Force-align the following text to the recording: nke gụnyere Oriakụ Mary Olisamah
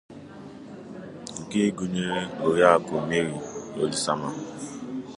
nke 1.41 1.59
gụnyere 1.77 2.21
Oriakụ 2.47 2.93
Mary 3.07 3.33
Olisamah 3.81 4.35